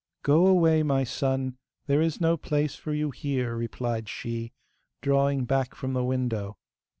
'Go 0.23 0.47
away, 0.47 0.81
my 0.81 1.03
son, 1.03 1.57
there 1.85 2.01
is 2.01 2.19
no 2.19 2.35
place 2.35 2.73
for 2.75 2.91
you 2.91 3.11
here,' 3.11 3.55
replied 3.55 4.09
she, 4.09 4.51
drawing 5.03 5.45
back 5.45 5.75
from 5.75 5.93
the 5.93 6.03
window. 6.03 6.57